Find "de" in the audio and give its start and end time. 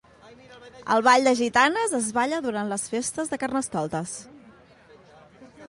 1.27-1.33, 3.35-3.39